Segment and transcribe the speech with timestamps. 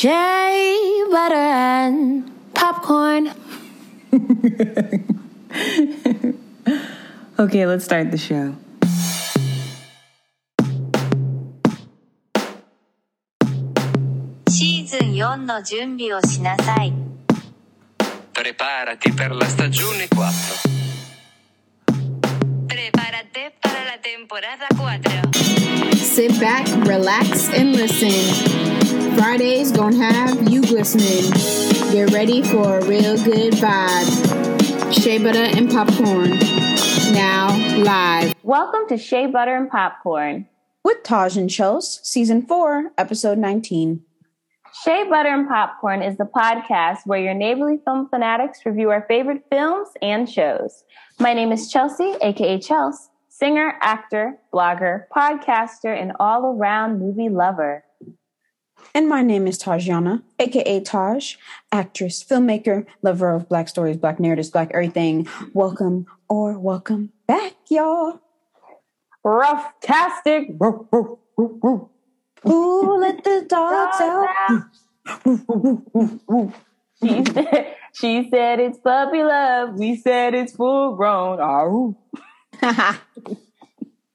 [0.00, 3.31] Shea butter and popcorn.
[7.39, 8.53] okay, let's start the show.
[14.49, 16.93] Season 4の準備をしなさい。
[18.33, 20.31] Preparati per la stagione 4.
[22.67, 25.01] Prepárate para la temporada 4.
[25.97, 28.69] Sit back, relax, and listen.
[29.17, 31.31] Fridays gonna have you glistening.
[31.91, 34.93] Get ready for a real good vibe.
[34.93, 36.31] Shea butter and popcorn.
[37.13, 37.49] Now
[37.83, 38.33] live.
[38.43, 40.47] Welcome to Shea Butter and Popcorn.
[40.83, 44.01] with Taj and Chels, Season 4, Episode 19.
[44.83, 49.43] Shea Butter and Popcorn is the podcast where your neighborly film fanatics review our favorite
[49.51, 50.83] films and shows.
[51.19, 57.83] My name is Chelsea, aka Chels, singer, actor, blogger, podcaster, and all around movie lover.
[58.93, 61.35] And my name is Tajana, aka Taj,
[61.71, 65.27] actress, filmmaker, lover of black stories, black narratives, black everything.
[65.53, 68.19] Welcome or welcome back, y'all.
[69.23, 70.49] Rough-tastic.
[72.49, 74.29] Ooh, let the dogs out.
[77.03, 79.79] She said, she said it's puppy love.
[79.79, 81.39] We said it's full grown.
[81.39, 81.95] Aroo.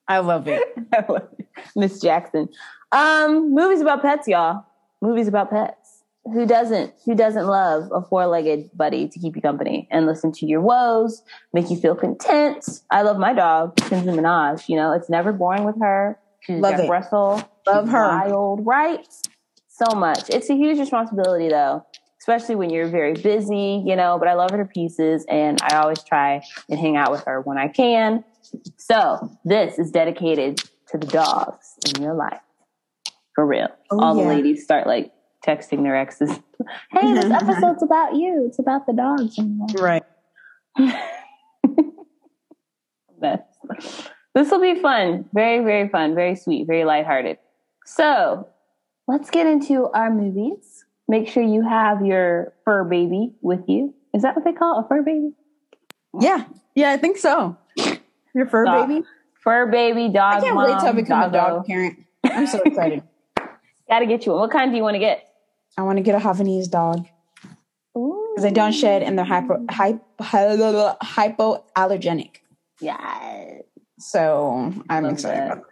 [0.09, 0.63] I love it.
[1.75, 2.49] Miss Jackson.
[2.93, 4.65] Um, movies about pets, y'all.
[5.03, 6.03] Movies about pets.
[6.25, 6.93] Who doesn't?
[7.05, 11.23] Who doesn't love a four-legged buddy to keep you company and listen to your woes,
[11.53, 12.65] make you feel content?
[12.91, 14.69] I love my dog, Kinsey Minaj.
[14.69, 16.19] You know, it's never boring with her.
[16.41, 16.91] She's Love Jack it.
[16.91, 17.49] Russell.
[17.67, 18.09] Love She's her.
[18.09, 19.07] Wild, right?
[19.69, 20.29] So much.
[20.31, 21.87] It's a huge responsibility, though,
[22.21, 23.83] especially when you're very busy.
[23.87, 27.13] You know, but I love her to pieces, and I always try and hang out
[27.13, 28.25] with her when I can.
[28.79, 32.41] So this is dedicated to the dogs in your life.
[33.37, 33.69] For real.
[33.93, 34.25] Oh, All yeah.
[34.25, 35.13] the ladies start like
[35.47, 36.31] texting their exes.
[36.91, 37.33] hey, this mm-hmm.
[37.33, 38.47] episode's about you.
[38.49, 39.39] It's about the dogs.
[39.39, 40.03] in your life."
[40.79, 41.03] Right.
[44.37, 45.25] This will be fun.
[45.33, 46.15] Very, very fun.
[46.15, 46.67] Very sweet.
[46.67, 47.39] Very lighthearted.
[47.87, 48.47] So
[49.09, 50.85] let's get into our movies.
[51.09, 53.95] Make sure you have your fur baby with you.
[54.13, 54.85] Is that what they call it?
[54.85, 55.31] A fur baby?
[56.21, 56.45] Yeah.
[56.75, 57.57] Yeah, I think so.
[58.35, 58.89] Your fur Dog.
[58.89, 59.07] baby?
[59.43, 60.35] Fur baby, dog.
[60.35, 61.99] I can't mom, wait till I become a dog parent.
[62.25, 63.03] I'm so excited.
[63.89, 64.41] Gotta get you one.
[64.43, 65.29] What kind do you want to get?
[65.79, 67.07] I want to get a Havanese dog
[67.95, 72.37] because they don't shed and they're hypo, hypo, hypoallergenic.
[72.81, 73.59] Yeah.
[73.99, 75.63] So I'm Love excited.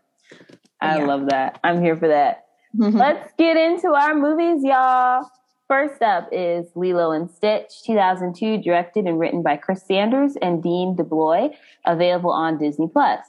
[0.80, 1.04] I Yeah.
[1.06, 1.60] love that.
[1.64, 2.44] I'm here for that.
[2.74, 2.92] that.
[2.92, 5.28] Let's get into our movies, y'all.
[5.68, 10.94] First up is Lilo and Stitch, 2002, directed and written by Chris Sanders and Dean
[10.94, 11.54] DeBlois,
[11.86, 13.20] available on Disney Plus.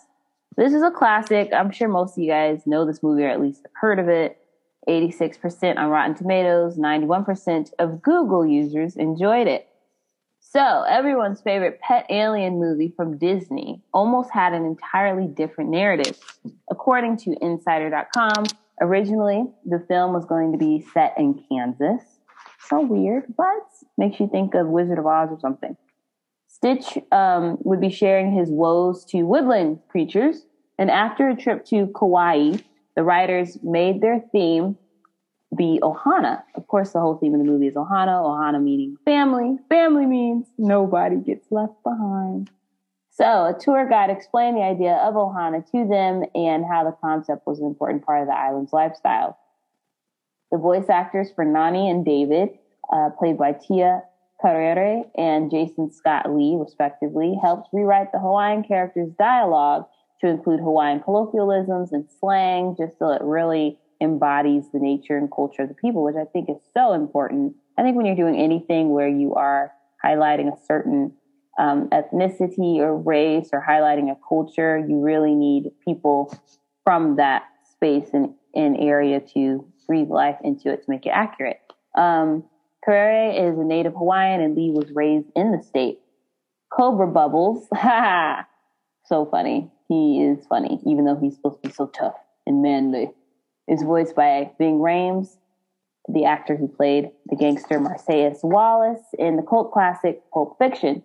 [0.57, 1.49] This is a classic.
[1.53, 4.09] I'm sure most of you guys know this movie or at least have heard of
[4.09, 4.37] it.
[4.87, 9.67] 86% on Rotten Tomatoes, 91% of Google users enjoyed it.
[10.39, 16.17] So, everyone's favorite pet alien movie from Disney almost had an entirely different narrative.
[16.69, 18.45] According to Insider.com,
[18.79, 22.01] originally the film was going to be set in Kansas.
[22.69, 23.67] So weird, but
[23.97, 25.75] makes you think of Wizard of Oz or something.
[26.47, 30.45] Stitch um, would be sharing his woes to woodland creatures,
[30.79, 32.53] and after a trip to Kauai,
[32.95, 34.77] the writers made their theme
[35.55, 36.43] be Ohana.
[36.55, 38.21] Of course, the whole theme of the movie is Ohana.
[38.23, 39.57] Ohana meaning family.
[39.69, 42.49] Family means nobody gets left behind.
[43.11, 47.47] So, a tour guide explained the idea of Ohana to them and how the concept
[47.47, 49.37] was an important part of the island's lifestyle.
[50.51, 52.49] The voice actors for Nani and David,
[52.91, 54.03] uh, played by Tia
[54.41, 59.85] Carrere and Jason Scott Lee, respectively, helped rewrite the Hawaiian characters' dialogue
[60.21, 65.63] to include Hawaiian colloquialisms and slang, just so it really embodies the nature and culture
[65.63, 67.55] of the people, which I think is so important.
[67.77, 69.71] I think when you're doing anything where you are
[70.03, 71.13] highlighting a certain
[71.57, 76.33] um, ethnicity or race or highlighting a culture, you really need people
[76.83, 81.59] from that space and, and area to breathe life into it to make it accurate.
[81.97, 82.43] Um,
[82.87, 85.99] is a native Hawaiian and Lee was raised in the state.
[86.71, 88.45] Cobra Bubbles, ha
[89.05, 89.71] so funny.
[89.87, 92.15] He is funny, even though he's supposed to be so tough
[92.45, 93.11] and manly.
[93.67, 95.37] Is voiced by Ving Rhames,
[96.07, 101.03] the actor who played the gangster Marcellus Wallace in the cult classic Pulp Fiction.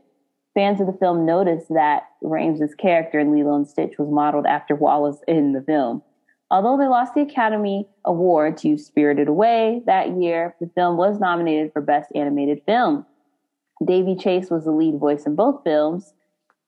[0.55, 4.75] Fans of the film noticed that Rhames' character in Lilo and Stitch was modeled after
[4.75, 6.03] Wallace in the film.
[6.51, 11.73] Although they lost the Academy Award to Spirited Away that year, the film was nominated
[11.73, 13.07] for Best Animated Film.
[13.83, 16.13] Daveigh Chase was the lead voice in both films,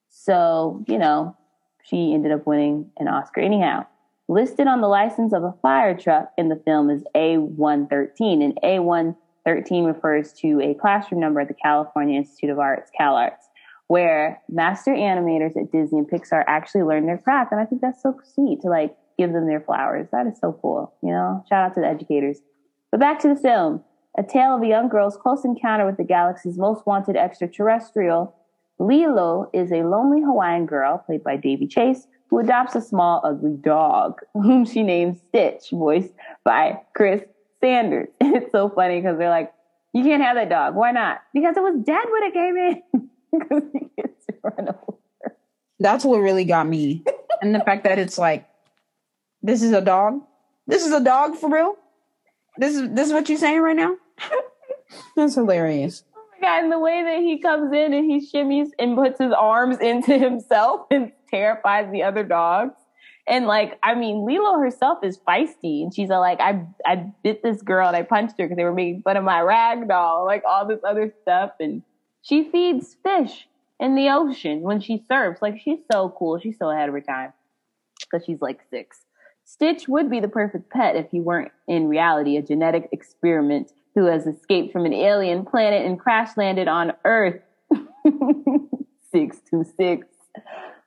[0.08, 1.37] so, you know,
[1.82, 3.87] she ended up winning an Oscar anyhow.
[4.29, 9.87] Listed on the license of a fire truck in the film is A113, and A113
[9.87, 13.49] refers to a classroom number at the California Institute of Arts, CalArts,
[13.88, 17.52] where master animators at Disney and Pixar actually learn their craft.
[17.52, 20.08] And I think that's so sweet to like give them their flowers.
[20.12, 20.94] That is so cool.
[21.02, 22.38] You know, shout out to the educators.
[22.90, 23.82] But back to the film.
[24.17, 28.34] A tale of a young girl's close encounter with the galaxy's most wanted extraterrestrial.
[28.79, 33.57] Lilo is a lonely Hawaiian girl, played by Daveigh Chase, who adopts a small, ugly
[33.61, 36.13] dog, whom she names Stitch, voiced
[36.45, 37.23] by Chris
[37.61, 38.09] Sanders.
[38.21, 39.53] It's so funny because they're like,
[39.93, 40.75] you can't have that dog.
[40.75, 41.21] Why not?
[41.35, 43.09] Because it was dead when it came in.
[43.33, 44.99] Because he gets run over.
[45.81, 47.03] That's what really got me.
[47.41, 48.47] and the fact that it's like,
[49.43, 50.21] this is a dog.
[50.67, 51.77] This is a dog for real.
[52.59, 53.97] This is this is what you're saying right now.
[55.17, 56.05] That's hilarious.
[56.43, 59.79] God, and the way that he comes in and he shimmies and puts his arms
[59.81, 62.75] into himself and terrifies the other dogs.
[63.27, 67.62] And like, I mean, Lilo herself is feisty, and she's like, I I bit this
[67.62, 70.43] girl and I punched her because they were making fun of my rag doll, like
[70.44, 71.53] all this other stuff.
[71.61, 71.83] And
[72.21, 73.47] she feeds fish
[73.79, 75.41] in the ocean when she surfs.
[75.41, 76.41] Like, she's so cool.
[76.41, 77.33] She's so ahead of her time
[78.00, 79.03] because she's like six.
[79.44, 84.06] Stitch would be the perfect pet if he weren't in reality a genetic experiment who
[84.06, 87.43] has escaped from an alien planet and crash landed on Earth.
[89.12, 90.06] 626.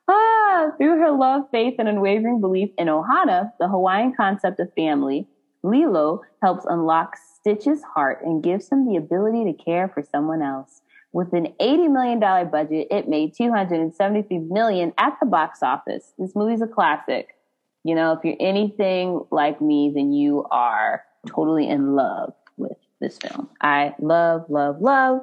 [0.07, 5.28] Ah, through her love, faith, and unwavering belief in Ohana, the Hawaiian concept of family,
[5.63, 10.81] Lilo helps unlock Stitch's heart and gives him the ability to care for someone else.
[11.12, 16.13] With an $80 million budget, it made $273 million at the box office.
[16.19, 17.30] This movie's a classic.
[17.84, 22.34] You know, if you're anything like me, then you are totally in love
[23.06, 23.50] this film.
[23.62, 25.22] I love, love, love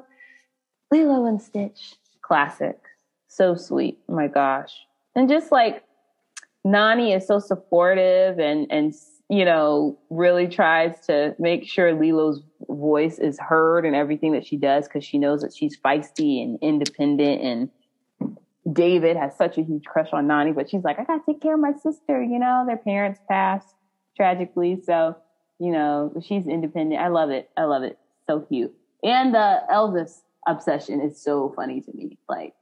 [0.91, 1.95] Lilo and Stitch.
[2.21, 2.79] Classic.
[3.27, 3.97] So sweet.
[4.07, 4.73] Oh my gosh.
[5.15, 5.83] And just like
[6.63, 8.93] Nani is so supportive and, and,
[9.29, 14.55] you know, really tries to make sure Lilo's voice is heard and everything that she
[14.55, 17.41] does because she knows that she's feisty and independent.
[17.41, 17.69] And
[18.71, 21.55] David has such a huge crush on Nani, but she's like, I gotta take care
[21.55, 22.23] of my sister.
[22.23, 23.75] You know, their parents passed
[24.15, 24.79] tragically.
[24.85, 25.17] So,
[25.59, 27.01] you know, she's independent.
[27.01, 27.49] I love it.
[27.57, 27.97] I love it.
[28.27, 28.73] So cute.
[29.03, 32.17] And the Elvis obsession is so funny to me.
[32.29, 32.53] Like,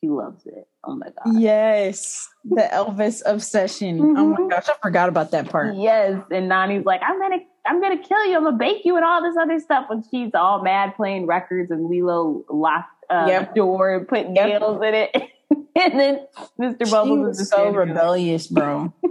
[0.00, 0.66] he loves it.
[0.84, 1.34] Oh my god.
[1.38, 4.14] Yes, the Elvis obsession.
[4.16, 5.76] Oh my gosh, I forgot about that part.
[5.76, 7.36] Yes, and Nani's like, I'm gonna,
[7.66, 8.36] I'm gonna kill you.
[8.36, 9.86] I'm gonna bake you and all this other stuff.
[9.90, 13.48] And she's all mad playing records, and Lilo locked uh, Yep.
[13.50, 14.60] the door and put Yep.
[14.62, 15.10] nails in it.
[15.76, 16.26] and then
[16.58, 16.86] Mr.
[16.86, 18.92] She Bubbles was is so rebellious, bro.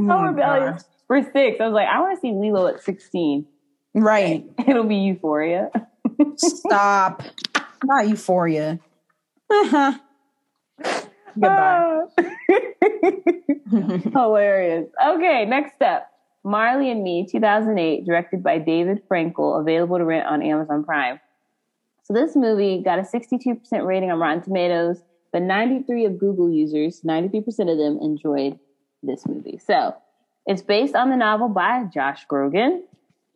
[0.00, 0.84] Oh So my rebellious.
[1.06, 3.42] For six, I was like, I want to see Lilo at 16.
[3.42, 4.02] gosh.
[4.02, 4.44] Right.
[4.66, 5.70] It'll be Euphoria.
[6.36, 7.22] Stop.
[7.84, 8.78] Not euphoria.
[9.50, 9.92] Uh-huh.
[11.34, 12.02] Goodbye.
[14.12, 14.88] Hilarious.
[15.04, 16.08] Okay, next up.
[16.44, 21.20] Marley and Me, 2008, directed by David Frankel, available to rent on Amazon Prime.
[22.04, 25.02] So this movie got a 62% rating on Rotten Tomatoes,
[25.32, 28.58] but 93 of Google users, 93% of them enjoyed
[29.02, 29.58] this movie.
[29.64, 29.94] So
[30.46, 32.84] it's based on the novel by Josh Grogan,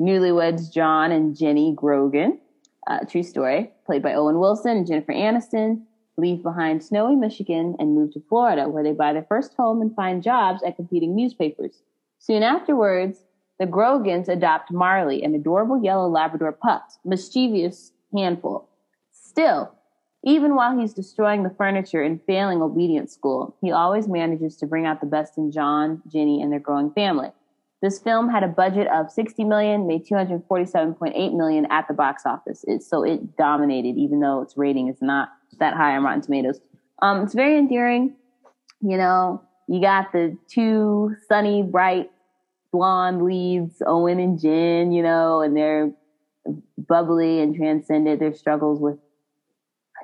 [0.01, 2.41] newlyweds John and Jenny Grogan.
[2.87, 5.83] Uh, true story, played by Owen Wilson and Jennifer Aniston,
[6.17, 9.95] leave behind snowy Michigan and move to Florida, where they buy their first home and
[9.95, 11.83] find jobs at competing newspapers.
[12.19, 13.25] Soon afterwards,
[13.59, 18.69] the Grogans adopt Marley, an adorable yellow Labrador pup, mischievous handful.
[19.13, 19.76] Still,
[20.27, 24.85] even while he's destroying the furniture and failing obedience school, he always manages to bring
[24.85, 27.31] out the best in John, Jenny, and their growing family.
[27.81, 32.65] This film had a budget of 60 million, made 247.8 million at the box office.
[32.67, 35.29] It, so it dominated, even though its rating is not
[35.61, 36.61] that high on Rotten Tomatoes.
[37.01, 38.17] Um, it's very endearing.
[38.81, 42.11] You know, you got the two sunny, bright,
[42.73, 45.93] blonde leads, Owen and Jen, you know, and they're
[46.77, 48.19] bubbly and transcendent.
[48.19, 48.99] Their struggles with,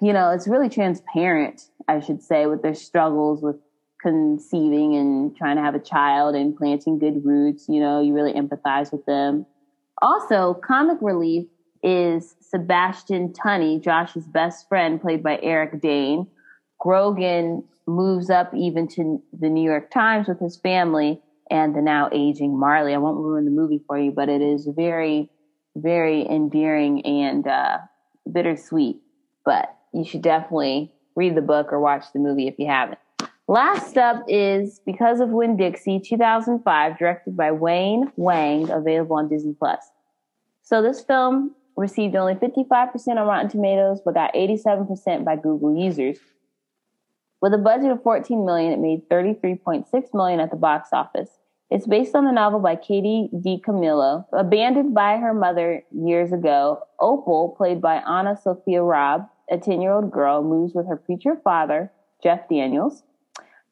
[0.02, 3.54] you know, it's really transparent, I should say, with their struggles with
[4.02, 7.66] conceiving and trying to have a child and planting good roots.
[7.68, 9.46] You know, you really empathize with them.
[10.02, 11.46] Also, comic relief
[11.84, 16.26] is Sebastian Tunney, Josh's best friend, played by Eric Dane.
[16.80, 22.08] Grogan moves up even to the New York Times with his family and the now
[22.10, 22.92] aging Marley.
[22.92, 25.30] I won't ruin the movie for you, but it is very,
[25.76, 27.78] very endearing and uh,
[28.32, 28.96] bittersweet.
[29.44, 32.98] But you should definitely read the book or watch the movie if you haven't.
[33.48, 39.54] Last up is Because of Winn Dixie, 2005, directed by Wayne Wang, available on Disney
[39.58, 39.90] Plus.
[40.62, 46.18] So this film received only 55% on Rotten Tomatoes, but got 87% by Google users.
[47.40, 49.84] With a budget of 14 million, it made 33.6
[50.14, 51.30] million at the box office.
[51.70, 54.26] It's based on the novel by Katie DiCamillo.
[54.32, 60.10] Abandoned by her mother years ago, Opal, played by AnnaSophia Robb, a 10 year old
[60.10, 61.90] girl, moves with her preacher father,
[62.22, 63.02] Jeff Daniels,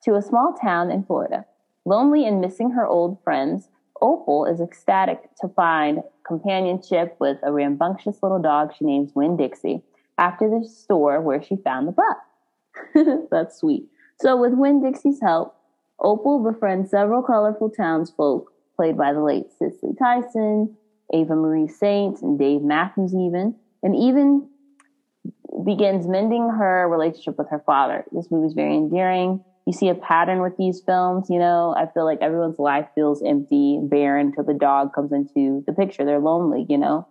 [0.04, 1.44] to a small town in Florida.
[1.84, 3.68] Lonely and missing her old friends,
[4.02, 9.82] Opal is ecstatic to find companionship with a rambunctious little dog she names Winn Dixie
[10.18, 13.28] after the store where she found the pup.
[13.30, 13.88] That's sweet.
[14.20, 15.56] So, with Winn Dixie's help,
[15.98, 20.76] Opal befriends several colorful townsfolk played by the late Cicely Tyson,
[21.12, 24.48] Eva Marie Saint, and Dave Matthews, even, and even
[25.64, 28.04] begins mending her relationship with her father.
[28.12, 29.44] This movie is very endearing.
[29.66, 31.74] You see a pattern with these films, you know.
[31.76, 36.04] I feel like everyone's life feels empty, barren until the dog comes into the picture.
[36.04, 37.06] They're lonely, you know.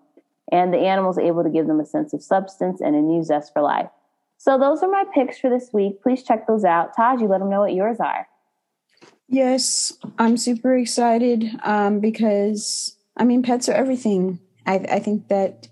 [0.51, 3.53] And the animal's able to give them a sense of substance and a new zest
[3.53, 3.89] for life.
[4.37, 6.01] So those are my picks for this week.
[6.01, 6.95] Please check those out.
[6.95, 8.27] Taj, you let them know what yours are.
[9.27, 14.39] Yes, I'm super excited um, because I mean, pets are everything.
[14.65, 15.67] I, I think that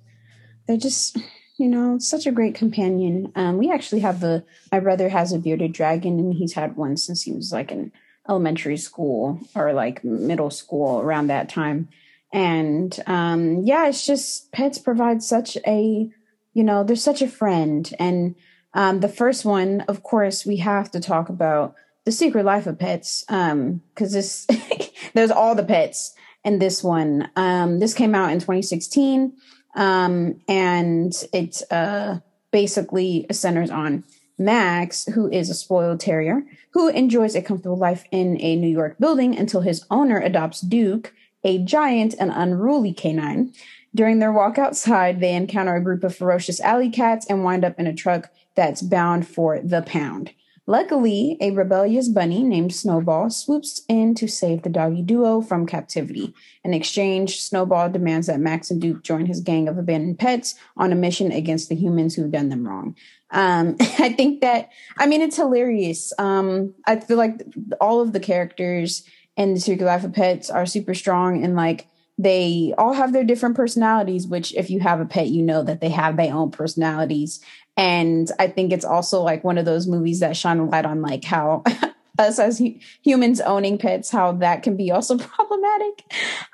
[0.67, 1.17] they're just,
[1.57, 3.31] you know, such a great companion.
[3.35, 6.97] Um, we actually have a, my brother has a bearded dragon and he's had one
[6.97, 7.91] since he was like in
[8.29, 11.89] elementary school or like middle school around that time.
[12.31, 16.09] And um, yeah, it's just pets provide such a,
[16.53, 17.91] you know, they're such a friend.
[17.99, 18.35] And
[18.73, 22.79] um, the first one, of course, we have to talk about the Secret Life of
[22.79, 24.47] Pets, um, because this
[25.13, 27.29] there's all the pets in this one.
[27.35, 29.33] Um, this came out in 2016,
[29.77, 32.19] um, and it uh,
[32.51, 34.03] basically centers on
[34.37, 38.97] Max, who is a spoiled terrier who enjoys a comfortable life in a New York
[38.99, 43.53] building until his owner adopts Duke, a giant and unruly canine.
[43.95, 47.79] During their walk outside, they encounter a group of ferocious alley cats and wind up
[47.79, 50.33] in a truck that's bound for the pound.
[50.69, 56.33] Luckily, a rebellious bunny named Snowball swoops in to save the doggy duo from captivity.
[56.65, 60.91] In exchange, Snowball demands that Max and Duke join his gang of abandoned pets on
[60.91, 62.97] a mission against the humans who've done them wrong.
[63.31, 66.11] Um, I think that, I mean, it's hilarious.
[66.19, 67.43] Um, I feel like
[67.79, 69.03] all of the characters
[69.37, 73.23] in the Secret Life of Pets are super strong and like they all have their
[73.23, 76.49] different personalities, which if you have a pet, you know that they have their own
[76.49, 77.39] personalities.
[77.77, 81.23] And I think it's also like one of those movies that shine light on like
[81.23, 81.63] how
[82.19, 82.61] us as
[83.03, 86.03] humans owning pets, how that can be also problematic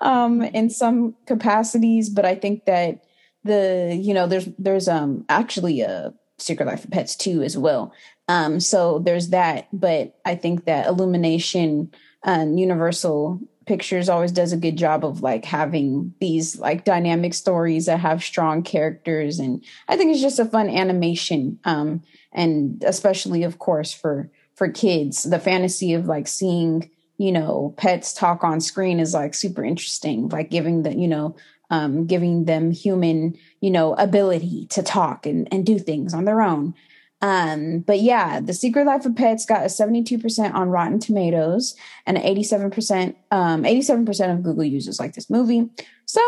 [0.01, 2.09] um, in some capacities.
[2.09, 3.03] But I think that
[3.45, 7.93] the you know there's there's um actually a Secret Life of Pets too as well.
[8.27, 9.67] Um, so there's that.
[9.71, 11.91] But I think that Illumination
[12.23, 17.85] and Universal pictures always does a good job of like having these like dynamic stories
[17.85, 22.01] that have strong characters and i think it's just a fun animation um
[22.31, 25.23] and especially of course for for kids.
[25.23, 30.29] The fantasy of like seeing you know pets talk on screen is like super interesting
[30.29, 31.35] like giving the you know
[31.69, 36.41] um giving them human you know ability to talk and and do things on their
[36.41, 36.73] own
[37.23, 41.73] um, but yeah, The Secret Life of Pets got a 72% on Rotten Tomatoes
[42.05, 45.69] and 87%, um, 87% of Google users like this movie.
[46.05, 46.21] So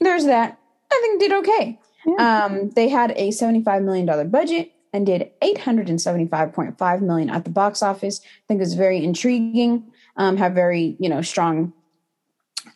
[0.00, 0.58] there's that.
[0.90, 1.78] I think did okay.
[2.06, 2.44] Yeah.
[2.44, 8.22] Um, they had a $75 million budget and did 875.5 million at the box office.
[8.24, 9.92] I think it's very intriguing.
[10.16, 11.74] Um, have very, you know, strong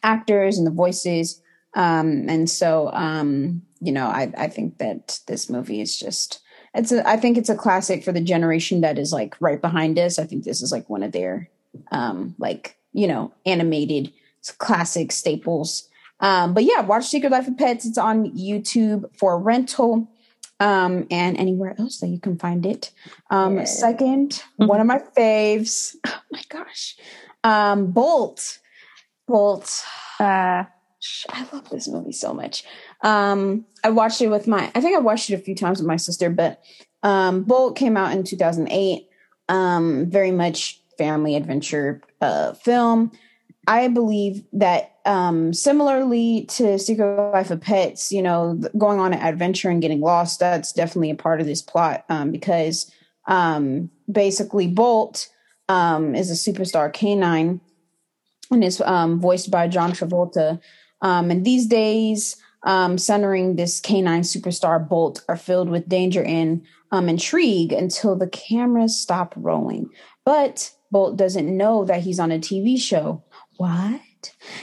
[0.03, 1.41] actors and the voices.
[1.75, 6.43] Um, and so, um, you know, I, I think that this movie is just
[6.77, 9.99] it's a, I think it's a classic for the generation that is like right behind
[9.99, 10.19] us.
[10.19, 11.49] I think this is like one of their
[11.91, 14.13] um like, you know, animated
[14.59, 15.89] classic staples.
[16.21, 17.87] Um but yeah, watch Secret Life of Pets.
[17.87, 20.09] It's on YouTube for rental
[20.61, 22.91] um and anywhere else that you can find it.
[23.31, 23.83] Um yes.
[23.83, 24.67] 2nd mm-hmm.
[24.67, 25.95] one of my faves.
[26.07, 26.97] Oh my gosh.
[27.45, 28.59] Um Bolt.
[29.27, 29.85] Bolt.
[30.19, 30.65] Uh
[31.31, 32.65] I love this movie so much.
[33.03, 35.87] Um, I watched it with my, I think I watched it a few times with
[35.87, 36.63] my sister, but
[37.03, 39.09] um, Bolt came out in 2008.
[39.49, 43.13] Um, very much family adventure uh, film.
[43.69, 49.21] I believe that um, similarly to Secret Life of Pets, you know, going on an
[49.21, 52.91] adventure and getting lost, that's definitely a part of this plot um, because
[53.27, 55.29] um, basically Bolt
[55.69, 57.61] um, is a superstar canine
[58.51, 60.61] and is um, voiced by John Travolta.
[61.03, 66.63] Um, and these days, um, centering this canine superstar Bolt are filled with danger and
[66.91, 69.89] um, intrigue until the cameras stop rolling.
[70.25, 73.23] But Bolt doesn't know that he's on a TV show.
[73.57, 74.01] What?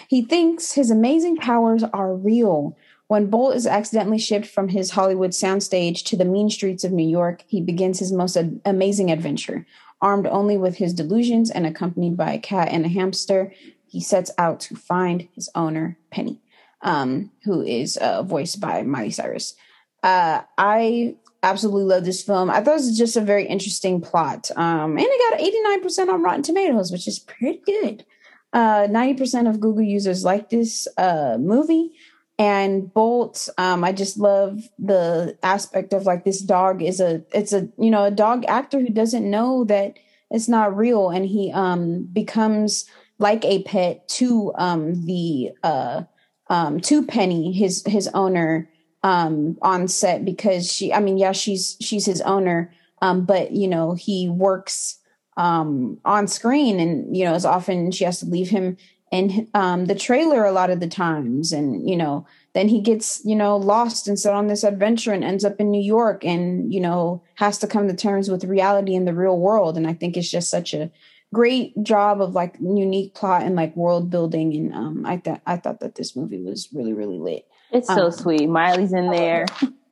[0.09, 2.77] He thinks his amazing powers are real.
[3.07, 7.07] When Bolt is accidentally shipped from his Hollywood soundstage to the mean streets of New
[7.07, 9.65] York, he begins his most a- amazing adventure.
[10.01, 13.53] Armed only with his delusions and accompanied by a cat and a hamster,
[13.87, 16.41] he sets out to find his owner, Penny,
[16.83, 19.55] um, who is uh, voiced by Miley Cyrus.
[20.03, 22.49] Uh, I absolutely love this film.
[22.49, 24.51] I thought it was just a very interesting plot.
[24.55, 28.05] Um, and it got 89% on Rotten Tomatoes, which is pretty good.
[28.53, 31.91] Uh, 90% of Google users like this uh, movie.
[32.39, 37.53] And Bolt, um, I just love the aspect of like this dog is a, it's
[37.53, 39.97] a, you know, a dog actor who doesn't know that
[40.31, 41.09] it's not real.
[41.09, 42.85] And he um, becomes
[43.19, 46.03] like a pet to um, the, uh,
[46.47, 48.69] um, to Penny, his, his owner,
[49.03, 52.71] um, on set because she, I mean, yeah, she's she's his owner,
[53.01, 54.99] um, but you know he works
[55.37, 58.77] um, on screen, and you know as often she has to leave him
[59.11, 63.21] in um, the trailer a lot of the times, and you know then he gets
[63.25, 66.73] you know lost and set on this adventure and ends up in New York, and
[66.73, 69.93] you know has to come to terms with reality in the real world, and I
[69.93, 70.89] think it's just such a
[71.33, 75.55] great job of like unique plot and like world building and um i thought i
[75.57, 78.47] thought that this movie was really really lit It's so Um, sweet.
[78.47, 79.45] Miley's in there.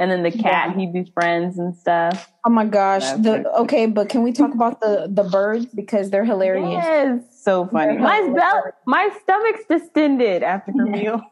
[0.00, 2.32] and then the cat he befriends and stuff.
[2.44, 3.02] Oh my gosh.
[3.04, 6.82] That's The pretty okay, but can we talk about the the birds because they're hilarious.
[6.84, 7.92] Yes, so funny.
[7.94, 11.20] They're My bell, my stomach's distended after her meal.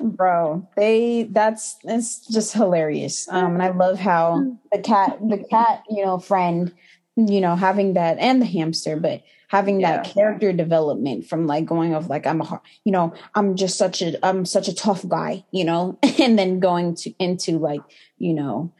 [0.00, 3.28] Bro, they that's it's just hilarious.
[3.30, 6.72] Um and I love how the cat the cat, you know, friend,
[7.16, 11.94] you know, having that and the hamster, but having that character development from like going
[11.94, 15.44] of like I'm a you know, I'm just such a I'm such a tough guy,
[15.52, 17.82] you know, and then going to into like,
[18.18, 18.72] you know,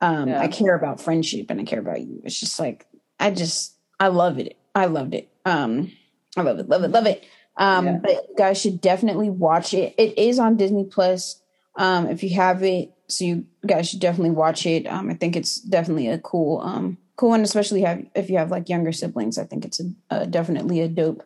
[0.00, 0.40] um Yeah.
[0.40, 2.22] I care about friendship and I care about you.
[2.24, 2.86] It's just like
[3.20, 4.56] I just I love it.
[4.74, 5.28] I loved it.
[5.44, 5.92] Um
[6.36, 7.24] I love it, love it, love it.
[7.58, 7.98] Um Yeah.
[8.02, 9.94] but you guys should definitely watch it.
[9.98, 11.42] It is on Disney Plus.
[11.76, 14.86] Um if you have it, so you guys should definitely watch it.
[14.86, 18.50] Um I think it's definitely a cool um cool one, especially have if you have
[18.50, 19.38] like younger siblings.
[19.38, 21.22] I think it's a, definitely a dope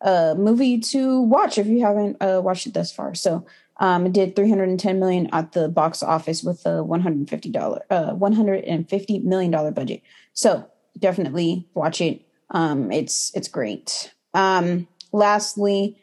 [0.00, 3.16] uh movie to watch if you haven't uh watched it thus far.
[3.16, 3.44] So
[3.80, 9.18] um it did 310 million at the box office with a 150 dollar uh 150
[9.18, 10.02] million dollar budget.
[10.34, 10.64] So
[10.96, 12.22] definitely watch it.
[12.50, 14.14] Um it's it's great.
[14.34, 15.98] Um lastly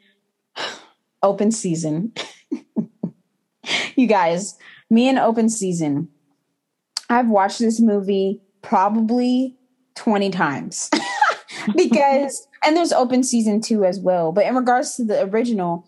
[1.23, 2.11] open season.
[3.95, 4.57] you guys,
[4.89, 6.09] me and open season.
[7.09, 9.55] I've watched this movie probably
[9.95, 10.89] 20 times
[11.75, 14.31] because and there's open season 2 as well.
[14.31, 15.85] But in regards to the original,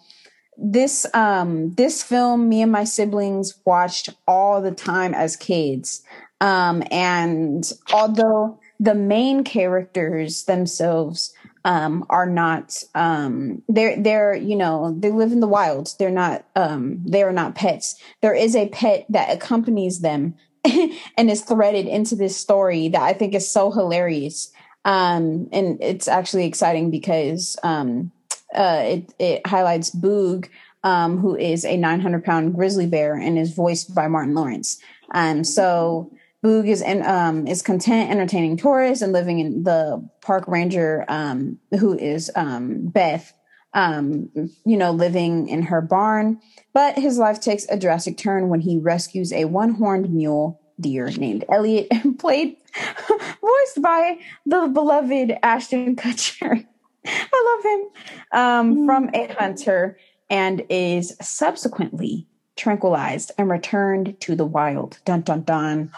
[0.58, 6.04] this um this film me and my siblings watched all the time as kids.
[6.42, 11.34] Um and although the main characters themselves
[11.66, 16.46] um are not um they're they're you know they live in the wild they're not
[16.56, 20.34] um they're not pets there is a pet that accompanies them
[21.18, 24.52] and is threaded into this story that i think is so hilarious.
[24.86, 28.12] Um and it's actually exciting because um
[28.56, 30.50] uh it it highlights boog
[30.84, 34.80] um who is a 900 pound grizzly bear and is voiced by martin lawrence.
[35.14, 36.12] Um so
[36.44, 41.60] Boog is in, um, is content entertaining tourists and living in the park ranger, um,
[41.78, 43.34] who is um, Beth,
[43.74, 44.30] um,
[44.66, 46.40] you know, living in her barn.
[46.74, 51.10] But his life takes a drastic turn when he rescues a one horned mule deer
[51.12, 52.56] named Elliot, and played
[53.08, 56.66] voiced by the beloved Ashton Kutcher.
[57.06, 59.98] I love him um, from a hunter
[60.30, 65.00] and is subsequently tranquilized and returned to the wild.
[65.06, 65.92] Dun dun dun.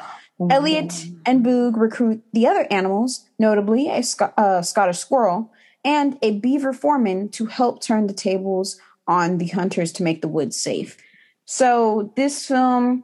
[0.49, 5.51] Elliot and Boog recruit the other animals, notably a Sc- uh, Scottish squirrel
[5.83, 10.27] and a beaver foreman, to help turn the tables on the hunters to make the
[10.27, 10.97] woods safe.
[11.45, 13.03] So this film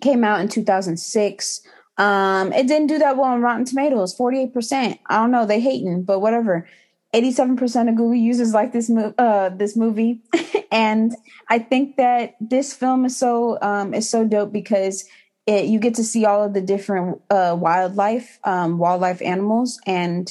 [0.00, 1.60] came out in 2006.
[1.96, 4.98] Um, it didn't do that well on Rotten Tomatoes, 48%.
[5.06, 6.68] I don't know, they hating, but whatever.
[7.14, 10.20] 87% of Google users like this mo- uh this movie.
[10.70, 11.16] and
[11.48, 15.08] I think that this film is so um is so dope because
[15.48, 20.30] it, you get to see all of the different uh, wildlife, um, wildlife animals, and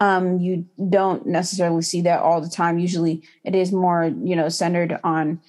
[0.00, 2.78] um, you don't necessarily see that all the time.
[2.78, 5.40] Usually, it is more, you know, centered on,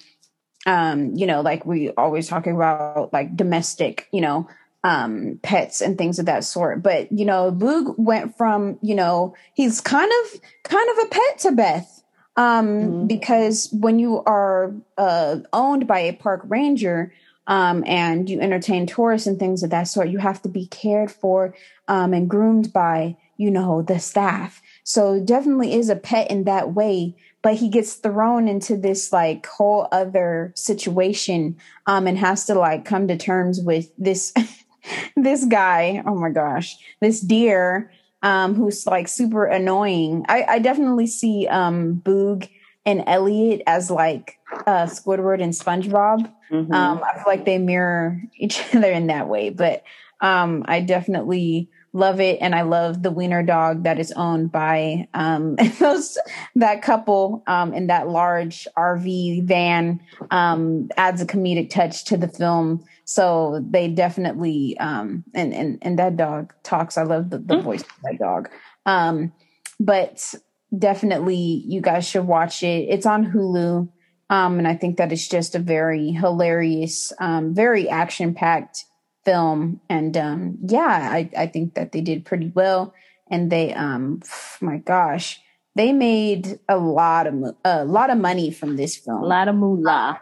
[0.66, 4.48] um, you know, like we always talking about, like domestic, you know,
[4.82, 6.82] um, pets and things of that sort.
[6.82, 11.38] But you know, Boog went from, you know, he's kind of kind of a pet
[11.40, 12.02] to Beth,
[12.36, 13.08] um, Mhm.
[13.08, 17.12] because when you are uh, owned by a park ranger
[17.46, 21.10] um, and you entertain tourists and things of that sort, you have to be cared
[21.10, 21.54] for
[21.88, 24.60] um, and groomed by, you know, the staff.
[24.84, 29.46] So definitely is a pet in that way, but he gets thrown into this like
[29.46, 34.34] whole other situation um and has to like come to terms with this
[35.16, 37.90] this guy oh my gosh this deer
[38.22, 42.48] um who's like super annoying i i definitely see um boog
[42.84, 46.74] and elliot as like uh squidward and spongebob Mhm.
[46.74, 49.82] um i feel like they mirror each other in that way but
[50.20, 55.08] um i definitely love it and i love the wiener dog that is owned by
[55.14, 56.16] um those
[56.54, 60.00] that couple um in that large rv van
[60.30, 62.84] um adds a comedic touch to the film.
[63.04, 66.96] So they definitely um and and, and that dog talks.
[66.96, 68.48] I love the, the voice of that dog.
[68.86, 69.32] Um
[69.78, 70.34] but
[70.76, 72.86] definitely you guys should watch it.
[72.88, 73.88] It's on hulu
[74.30, 78.84] um and i think that it's just a very hilarious um very action packed
[79.24, 82.94] film and um yeah i i think that they did pretty well
[83.30, 84.20] and they um
[84.60, 85.40] my gosh
[85.76, 89.54] they made a lot of a lot of money from this film a lot of
[89.54, 90.20] moolah.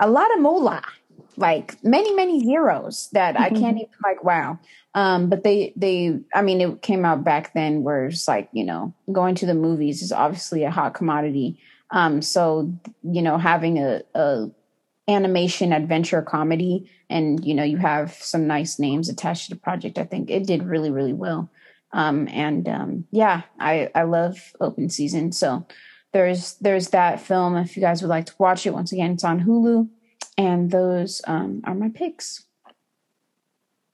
[0.00, 0.82] a lot of moolah,
[1.36, 4.58] like many, many zeros that I can't even like, wow.
[4.94, 8.64] Um, but they, they, I mean, it came out back then where it's like, you
[8.64, 11.58] know, going to the movies is obviously a hot commodity.
[11.90, 14.50] Um, so, you know, having a, a
[15.10, 19.98] animation adventure comedy and, you know, you have some nice names attached to the project.
[19.98, 21.50] I think it did really, really well.
[21.92, 25.32] Um, and, um, yeah, I, I love open season.
[25.32, 25.66] So,
[26.12, 29.22] there's there's that film if you guys would like to watch it once again it's
[29.22, 29.88] on hulu
[30.36, 32.46] and those um, are my picks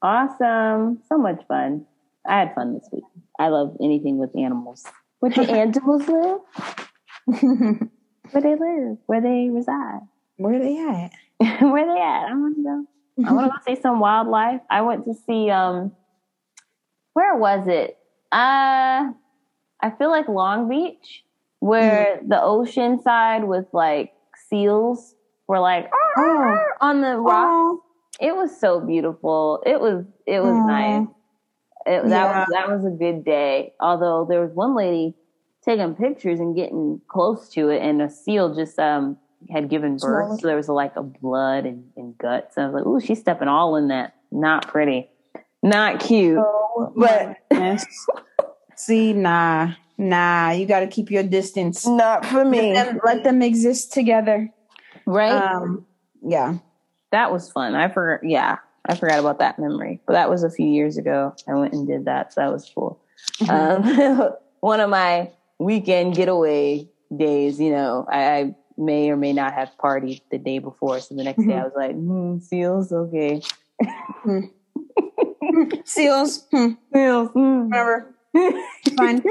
[0.03, 1.03] Awesome.
[1.09, 1.87] So much fun.
[2.27, 3.05] I had fun this week.
[3.39, 4.85] I love anything with animals.
[5.21, 6.41] Where the animals live?
[8.31, 8.99] Where they live?
[9.07, 10.01] Where they reside?
[10.37, 11.13] Where are they at
[11.63, 12.29] Where they at?
[12.29, 12.85] I want to go.
[13.27, 14.61] I want to go see some wildlife.
[14.71, 15.93] I went to see um
[17.15, 17.99] where was it?
[18.33, 19.13] Uh
[19.83, 21.25] I feel like Long Beach,
[21.61, 24.13] where the ocean side with like
[24.49, 25.15] seals
[25.49, 26.59] were like Oh.
[26.81, 27.83] on the rocks.
[28.21, 29.63] It was so beautiful.
[29.67, 30.67] It was it was Aw.
[30.67, 31.07] nice.
[31.87, 32.39] It, that Yeah.
[32.41, 33.75] was that was a good day.
[33.81, 35.15] Although there was one lady
[35.65, 39.19] taking pictures and getting close to it, and a seal just um
[39.51, 40.41] had given birth, Swallowed.
[40.41, 42.57] so there was like a blood and, and guts.
[42.57, 44.15] And I was like, "Ooh, she's stepping all in that.
[44.33, 45.09] Not pretty,
[45.63, 47.37] not cute." Oh, But-
[48.79, 53.41] see nah nah you got to keep your distance Not for let them, let them
[53.41, 54.51] exist together
[55.07, 55.33] right?
[55.33, 55.87] um
[56.23, 56.59] yeah
[57.13, 57.75] that was fun.
[57.77, 58.29] I forgot.
[58.29, 60.03] Yeah, I forgot about that memory.
[60.07, 61.35] But that was a few years ago.
[61.49, 63.01] I went and did that, so that was cool.
[63.49, 67.61] Um, one of my weekend getaway days.
[67.61, 71.25] You know, I, I may or may not have partied the day before, so the
[71.25, 73.41] next day I was like, mm, "Seals, okay."
[75.85, 77.69] seals hmm, Seals, mm.
[77.69, 78.15] whatever
[78.97, 79.23] fine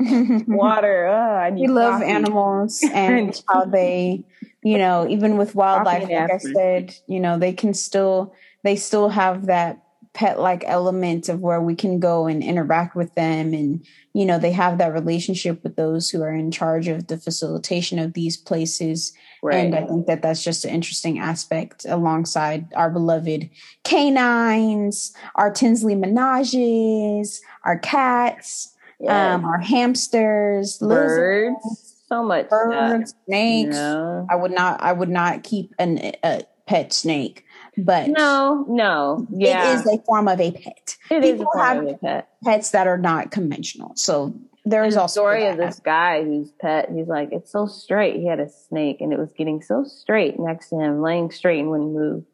[0.46, 1.08] water.
[1.08, 2.06] Uh, I need we love coffee.
[2.06, 4.24] animals and how they
[4.62, 9.08] you know even with wildlife like i said you know they can still they still
[9.08, 9.82] have that
[10.18, 14.36] pet like element of where we can go and interact with them and you know
[14.36, 18.36] they have that relationship with those who are in charge of the facilitation of these
[18.36, 19.12] places
[19.44, 19.58] Right.
[19.66, 23.48] and i think that that's just an interesting aspect alongside our beloved
[23.84, 29.12] canines our tinsley menages our cats Yes.
[29.12, 31.94] um our hamsters lizards birds.
[32.08, 32.48] So much.
[32.48, 33.76] birds, snakes.
[33.76, 34.26] No.
[34.30, 34.80] I would not.
[34.82, 37.44] I would not keep an, a pet snake,
[37.84, 39.26] but No, no.
[39.30, 39.72] Yeah.
[39.72, 40.96] it is a form of a pet.
[41.10, 42.28] It is a people form have- of a pet.
[42.44, 43.92] Pets that are not conventional.
[43.94, 45.52] So there is a also story that.
[45.52, 48.16] of this guy whose pet, he's like, it's so straight.
[48.16, 51.60] He had a snake and it was getting so straight next to him, laying straight
[51.60, 52.24] and wouldn't move.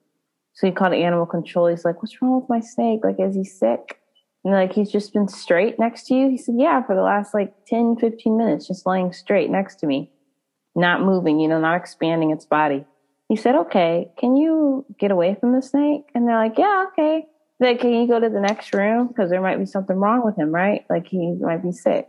[0.54, 1.66] So he called animal control.
[1.68, 3.00] He's like, what's wrong with my snake?
[3.04, 3.98] Like, is he sick?
[4.44, 6.28] And like, he's just been straight next to you?
[6.28, 9.87] He said, yeah, for the last like 10, 15 minutes, just laying straight next to
[9.87, 10.11] me,
[10.76, 12.85] not moving, you know, not expanding its body.
[13.28, 16.10] He said, okay, can you get away from the snake?
[16.14, 17.26] And they're like, yeah, okay.
[17.58, 19.08] They're Like, can you go to the next room?
[19.08, 20.84] Because there might be something wrong with him, right?
[20.90, 22.06] Like he might be sick.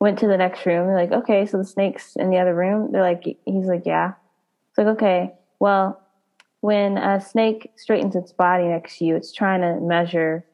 [0.00, 0.86] Went to the next room.
[0.86, 2.90] They're like, okay, so the snake's in the other room.
[2.92, 4.12] They're like, he's like, yeah.
[4.70, 6.00] It's like, okay, well,
[6.60, 10.44] when a snake straightens its body next to you, it's trying to measure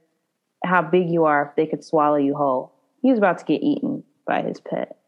[0.64, 2.74] how big you are if they could swallow you whole.
[3.02, 4.98] He was about to get eaten by his pet.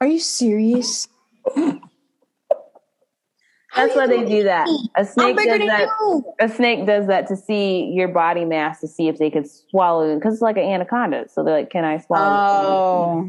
[0.00, 1.08] Are you serious?
[3.78, 4.68] That's why they do that.
[4.96, 5.88] A snake does that.
[6.00, 6.24] you.
[6.40, 10.08] A snake does that to see your body mass to see if they could swallow
[10.08, 11.26] you because it's like an anaconda.
[11.28, 13.28] So they're like, "Can I swallow?" you?"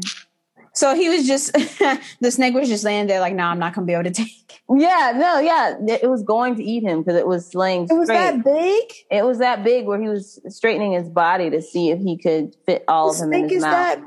[0.72, 1.52] So he was just
[2.20, 4.28] the snake was just laying there like, no, I'm not gonna be able to take.
[4.72, 8.06] Yeah, no, yeah, it was going to eat him because it was laying It was
[8.06, 8.84] that big.
[9.10, 12.54] it was that big where he was straightening his body to see if he could
[12.66, 13.98] fit all The of him in his mouth.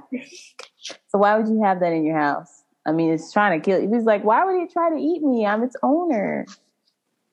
[1.10, 2.63] So why would you have that in your house?
[2.86, 3.94] I mean, it's trying to kill you.
[3.94, 5.46] He's like, why would it try to eat me?
[5.46, 6.46] I'm its owner.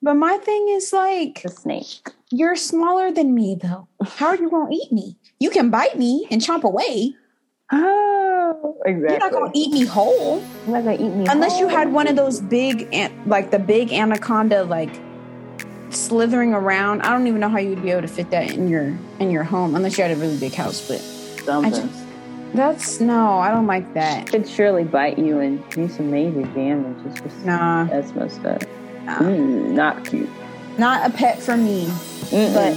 [0.01, 2.09] But my thing is like, The snake.
[2.31, 3.87] you're smaller than me, though.
[4.05, 5.17] How are you gonna eat me?
[5.39, 7.15] You can bite me and chomp away.
[7.71, 9.09] Oh, exactly.
[9.11, 12.07] You're not gonna eat me whole You're not gonna eat me unless you had one
[12.07, 12.91] of those big,
[13.27, 14.89] like the big anaconda, like
[15.89, 17.01] slithering around.
[17.01, 19.29] I don't even know how you would be able to fit that in your in
[19.29, 20.87] your home unless you had a really big house.
[20.87, 21.73] But something.
[21.73, 22.00] I just
[22.53, 24.27] that's no, I don't like that.
[24.27, 26.97] It could surely bite you and do some major damage.
[27.05, 28.63] It's just Nah, that's messed up.
[29.05, 29.19] nah.
[29.19, 30.29] Mm, not cute.
[30.77, 31.85] not a pet for me.
[32.31, 32.53] Mm-mm.
[32.53, 32.75] But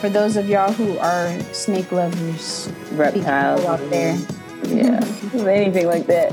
[0.00, 4.16] for those of y'all who are snake lovers, reptiles out there.
[4.64, 5.00] Yeah,
[5.46, 6.32] anything like that.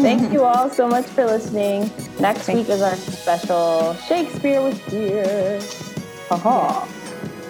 [0.00, 1.90] Thank you all so much for listening.
[2.20, 5.60] Next Thank week is our special Shakespeare with Dear.
[6.28, 6.86] Haha.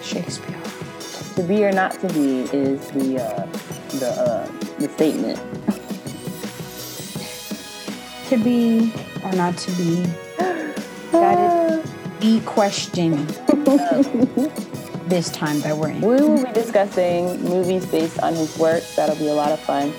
[0.01, 0.57] Shakespeare.
[1.35, 3.47] To be or not to be is the uh,
[3.99, 4.47] the uh,
[4.79, 5.39] the statement.
[8.29, 10.03] To be or not to be,
[11.11, 13.27] that is the question
[15.07, 16.01] this time that we're in.
[16.01, 18.83] We will be discussing movies based on his work.
[18.95, 19.91] That'll be a lot of fun.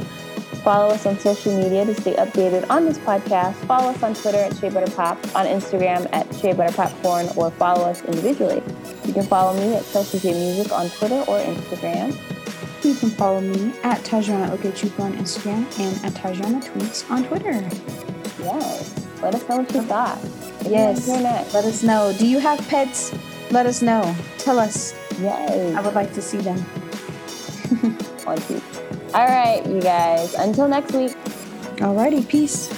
[0.62, 3.54] Follow us on social media to stay updated on this podcast.
[3.66, 7.50] Follow us on Twitter at Shea Butter Pop, on Instagram at Shea Butter Popcorn, or
[7.50, 8.62] follow us individually.
[9.04, 12.16] You can follow me at Chelsea J Music on Twitter or Instagram.
[12.82, 17.52] You can follow me at Tajana Okechuka on Instagram and at Tajana Tweets on Twitter.
[18.42, 19.06] Yes.
[19.22, 20.18] Let us know what you thought.
[20.64, 21.06] Yes.
[21.06, 22.12] Let us know.
[22.18, 23.12] Do you have pets?
[23.52, 24.14] Let us know.
[24.38, 24.94] Tell us.
[25.20, 25.76] Yes.
[25.76, 26.58] I would like to see them.
[28.24, 28.60] One, two.
[29.14, 30.34] All right, you guys.
[30.34, 31.12] Until next week.
[31.76, 32.68] Alrighty, peace.